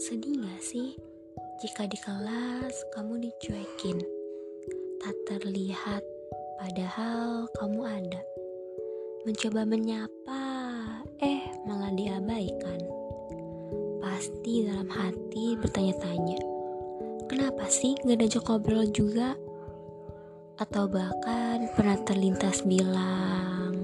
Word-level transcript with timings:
Sedih 0.00 0.40
gak 0.40 0.62
sih 0.64 0.96
jika 1.60 1.84
di 1.84 2.00
kelas 2.00 2.72
kamu 2.96 3.28
dicuekin, 3.28 4.00
tak 5.04 5.12
terlihat 5.28 6.00
padahal 6.56 7.44
kamu 7.60 7.84
ada. 7.84 8.24
Mencoba 9.28 9.68
menyapa, 9.68 10.44
eh 11.20 11.44
malah 11.68 11.92
diabaikan. 11.92 12.80
Pasti 14.00 14.64
dalam 14.64 14.88
hati 14.88 15.60
bertanya-tanya, 15.60 16.40
kenapa 17.28 17.68
sih 17.68 18.00
gak 18.00 18.16
ada 18.16 18.32
jok 18.32 18.48
ngobrol 18.48 18.88
juga? 18.96 19.36
Atau 20.56 20.88
bahkan 20.88 21.68
pernah 21.76 22.00
terlintas 22.08 22.64
bilang, 22.64 23.76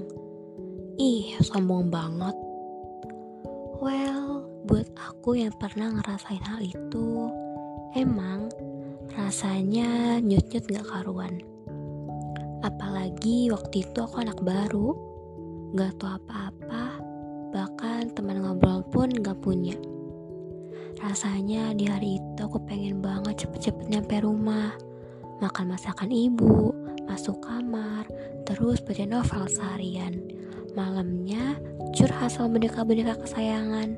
ih 0.97 1.37
sombong 1.45 1.93
banget 1.93 2.46
Well, 3.77 4.41
buat 4.65 4.89
aku 4.97 5.37
yang 5.37 5.53
pernah 5.53 5.93
ngerasain 5.93 6.41
hal 6.49 6.65
itu, 6.65 7.29
emang 7.93 8.49
rasanya 9.13 10.17
nyut-nyut 10.17 10.65
gak 10.65 10.89
karuan. 10.89 11.37
Apalagi 12.65 13.53
waktu 13.53 13.85
itu 13.85 13.97
aku 14.01 14.25
anak 14.25 14.41
baru, 14.41 14.97
gak 15.77 15.93
tau 16.01 16.17
apa-apa, 16.17 16.97
bahkan 17.53 18.09
teman 18.17 18.41
ngobrol 18.41 18.81
pun 18.89 19.13
gak 19.13 19.37
punya. 19.45 19.77
Rasanya 20.97 21.77
di 21.77 21.85
hari 21.85 22.17
itu 22.17 22.39
aku 22.41 22.57
pengen 22.65 22.97
banget 22.97 23.45
cepet-cepet 23.45 23.93
nyampe 23.93 24.17
rumah, 24.25 24.73
makan 25.37 25.77
masakan 25.77 26.09
ibu, 26.09 26.73
masuk 27.05 27.37
kamar, 27.45 28.09
terus 28.41 28.81
baca 28.81 29.05
novel 29.05 29.45
seharian. 29.45 30.36
Malamnya 30.77 31.57
curhat 31.97 32.37
sama 32.37 32.61
boneka-boneka 32.61 33.17
kesayangan. 33.25 33.97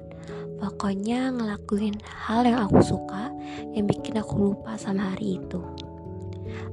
Pokoknya 0.63 1.27
ngelakuin 1.35 1.99
hal 2.07 2.47
yang 2.47 2.63
aku 2.63 2.79
suka 2.79 3.35
yang 3.75 3.83
bikin 3.83 4.15
aku 4.15 4.55
lupa 4.55 4.79
sama 4.79 5.11
hari 5.11 5.35
itu. 5.43 5.59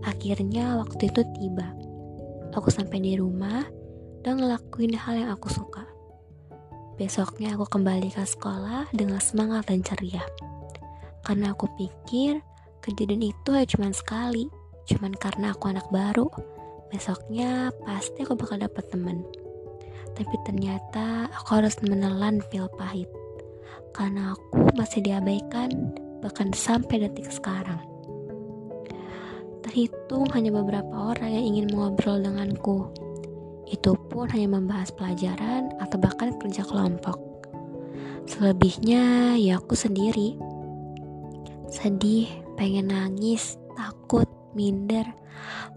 Akhirnya 0.07 0.79
waktu 0.79 1.11
itu 1.11 1.27
tiba. 1.35 1.75
Aku 2.55 2.71
sampai 2.71 3.03
di 3.03 3.19
rumah 3.19 3.67
dan 4.23 4.39
ngelakuin 4.39 4.95
hal 4.95 5.27
yang 5.27 5.31
aku 5.35 5.51
suka. 5.51 5.83
Besoknya 6.95 7.59
aku 7.59 7.67
kembali 7.67 8.07
ke 8.15 8.23
sekolah 8.23 8.87
dengan 8.95 9.19
semangat 9.19 9.67
dan 9.67 9.83
ceria. 9.83 10.23
Karena 11.27 11.51
aku 11.51 11.67
pikir 11.75 12.39
kejadian 12.79 13.27
itu 13.27 13.51
ya 13.59 13.67
cuma 13.67 13.91
sekali, 13.91 14.47
cuman 14.87 15.19
karena 15.19 15.51
aku 15.51 15.67
anak 15.67 15.91
baru. 15.91 16.31
Besoknya 16.95 17.75
pasti 17.83 18.23
aku 18.23 18.39
bakal 18.39 18.63
dapet 18.63 18.87
temen 18.87 19.46
tapi 20.17 20.35
ternyata 20.49 21.29
aku 21.29 21.61
harus 21.61 21.77
menelan 21.85 22.41
pil 22.49 22.67
pahit 22.81 23.07
karena 23.93 24.33
aku 24.33 24.73
masih 24.77 25.05
diabaikan 25.05 25.93
bahkan 26.25 26.51
sampai 26.53 27.05
detik 27.05 27.29
sekarang. 27.29 27.81
Terhitung 29.63 30.25
hanya 30.33 30.51
beberapa 30.55 31.13
orang 31.13 31.31
yang 31.33 31.45
ingin 31.55 31.67
mengobrol 31.73 32.19
denganku. 32.21 32.89
Itu 33.67 33.99
pun 34.09 34.31
hanya 34.31 34.57
membahas 34.57 34.95
pelajaran 34.95 35.75
atau 35.83 35.97
bahkan 35.99 36.33
kerja 36.39 36.63
kelompok. 36.65 37.19
Selebihnya 38.27 39.35
ya 39.39 39.59
aku 39.59 39.75
sendiri. 39.75 40.39
Sedih, 41.67 42.31
pengen 42.55 42.95
nangis, 42.95 43.59
takut, 43.75 44.27
minder. 44.55 45.05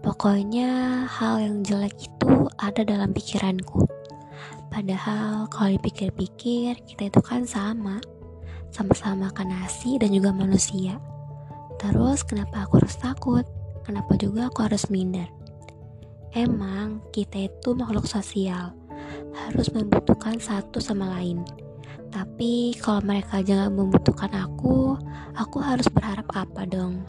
Pokoknya 0.00 1.04
hal 1.04 1.42
yang 1.42 1.66
jelek 1.66 1.98
itu 1.98 2.48
ada 2.56 2.86
dalam 2.86 3.10
pikiranku. 3.10 3.84
Padahal 4.70 5.50
kalau 5.50 5.74
dipikir-pikir 5.74 6.78
kita 6.86 7.10
itu 7.10 7.20
kan 7.20 7.42
sama 7.42 7.98
Sama-sama 8.70 9.28
makan 9.28 9.50
nasi 9.50 9.98
dan 9.98 10.14
juga 10.14 10.30
manusia 10.30 11.02
Terus 11.82 12.22
kenapa 12.22 12.64
aku 12.68 12.78
harus 12.78 12.96
takut? 13.00 13.44
Kenapa 13.82 14.14
juga 14.14 14.46
aku 14.46 14.62
harus 14.62 14.86
minder? 14.86 15.26
Emang 16.30 17.02
kita 17.10 17.50
itu 17.50 17.74
makhluk 17.74 18.06
sosial 18.06 18.70
Harus 19.34 19.66
membutuhkan 19.74 20.38
satu 20.38 20.78
sama 20.78 21.18
lain 21.18 21.42
Tapi 22.14 22.78
kalau 22.78 23.02
mereka 23.02 23.42
aja 23.42 23.66
gak 23.66 23.74
membutuhkan 23.74 24.30
aku 24.38 24.94
Aku 25.34 25.58
harus 25.58 25.90
berharap 25.90 26.30
apa 26.30 26.62
dong? 26.70 27.02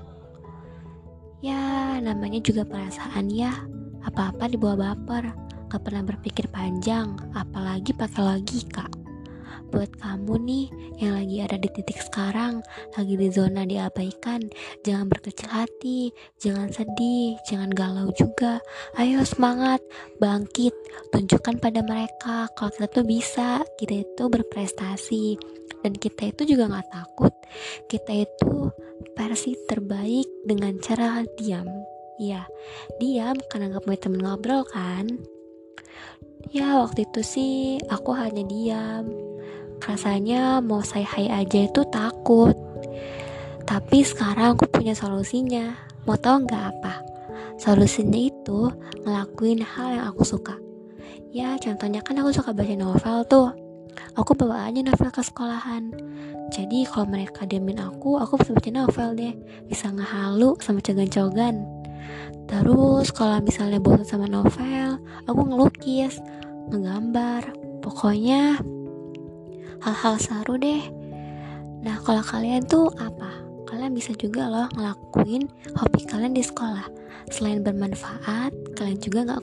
Ya 1.46 2.02
namanya 2.02 2.42
juga 2.42 2.66
perasaan 2.66 3.30
ya 3.30 3.54
Apa-apa 4.02 4.50
dibawa 4.50 4.98
baper 4.98 5.51
gak 5.72 5.88
pernah 5.88 6.04
berpikir 6.04 6.52
panjang, 6.52 7.16
apalagi 7.32 7.96
pakai 7.96 8.20
logika. 8.20 8.92
Buat 9.72 10.04
kamu 10.04 10.36
nih 10.44 10.66
yang 11.00 11.16
lagi 11.16 11.38
ada 11.48 11.56
di 11.56 11.72
titik 11.72 11.96
sekarang, 12.04 12.60
lagi 13.00 13.16
di 13.16 13.32
zona 13.32 13.64
diabaikan, 13.64 14.52
jangan 14.84 15.08
berkecil 15.08 15.48
hati, 15.48 16.12
jangan 16.44 16.68
sedih, 16.76 17.40
jangan 17.48 17.72
galau 17.72 18.12
juga. 18.12 18.60
Ayo 19.00 19.24
semangat, 19.24 19.80
bangkit, 20.20 20.76
tunjukkan 21.16 21.64
pada 21.64 21.80
mereka 21.88 22.52
kalau 22.52 22.68
kita 22.76 22.92
tuh 22.92 23.08
bisa, 23.08 23.64
kita 23.80 24.04
itu 24.04 24.24
berprestasi, 24.28 25.40
dan 25.88 25.96
kita 25.96 26.36
itu 26.36 26.52
juga 26.52 26.68
gak 26.68 26.92
takut. 26.92 27.34
Kita 27.88 28.12
itu 28.12 28.76
versi 29.16 29.56
terbaik 29.72 30.28
dengan 30.44 30.76
cara 30.84 31.24
diam. 31.40 31.68
Iya, 32.20 32.44
diam 33.00 33.40
karena 33.48 33.80
gak 33.80 33.88
punya 33.88 34.00
temen 34.04 34.20
ngobrol 34.20 34.68
kan. 34.68 35.08
Ya 36.50 36.82
waktu 36.82 37.06
itu 37.06 37.22
sih 37.22 37.78
aku 37.94 38.18
hanya 38.18 38.42
diam. 38.42 39.06
Rasanya 39.78 40.58
mau 40.66 40.82
saya 40.82 41.06
hai 41.14 41.30
aja 41.30 41.70
itu 41.70 41.82
takut. 41.94 42.58
Tapi 43.70 44.02
sekarang 44.02 44.58
aku 44.58 44.66
punya 44.66 44.98
solusinya. 44.98 45.78
Mau 46.10 46.18
tau 46.18 46.42
nggak 46.42 46.64
apa? 46.74 47.06
Solusinya 47.62 48.18
itu 48.18 48.74
ngelakuin 49.06 49.62
hal 49.62 50.02
yang 50.02 50.06
aku 50.10 50.26
suka. 50.26 50.58
Ya 51.30 51.54
contohnya 51.62 52.02
kan 52.02 52.18
aku 52.18 52.34
suka 52.34 52.50
baca 52.58 52.74
novel 52.74 53.18
tuh. 53.30 53.50
Aku 54.18 54.34
bawa 54.34 54.66
aja 54.66 54.82
novel 54.82 55.14
ke 55.14 55.22
sekolahan. 55.22 55.94
Jadi 56.52 56.84
kalau 56.90 57.08
mereka 57.08 57.48
diamin 57.48 57.80
aku, 57.80 58.20
aku 58.20 58.42
bisa 58.42 58.52
baca 58.58 58.72
novel 58.74 59.10
deh. 59.16 59.34
Bisa 59.70 59.88
ngehalu 59.94 60.58
sama 60.60 60.82
cogan-cogan 60.84 61.81
Terus 62.52 63.16
kalau 63.16 63.40
misalnya 63.40 63.80
bosan 63.80 64.04
sama 64.04 64.28
novel, 64.28 65.00
aku 65.24 65.42
ngelukis, 65.48 66.20
ngegambar, 66.68 67.48
pokoknya 67.80 68.60
hal-hal 69.80 70.16
seru 70.20 70.60
deh. 70.60 70.84
Nah 71.82 71.96
kalau 72.04 72.22
kalian 72.22 72.68
tuh 72.68 72.92
apa? 73.00 73.40
Kalian 73.72 73.96
bisa 73.96 74.12
juga 74.20 74.52
loh 74.52 74.68
ngelakuin 74.76 75.48
hobi 75.80 76.04
kalian 76.04 76.36
di 76.36 76.44
sekolah. 76.44 76.92
Selain 77.32 77.64
bermanfaat, 77.64 78.52
kalian 78.76 79.00
juga 79.00 79.24
gak 79.24 79.40